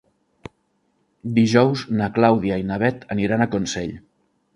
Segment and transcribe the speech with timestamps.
[1.35, 3.93] Dijous na Clàudia i na Bet aniran a Consell.